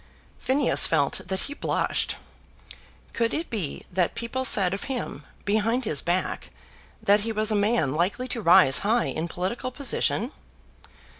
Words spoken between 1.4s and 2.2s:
he blushed.